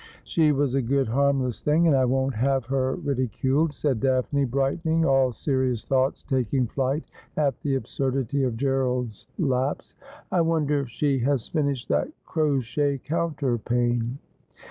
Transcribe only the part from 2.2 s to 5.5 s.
have her ridi culed,' said Daphne, brightening, all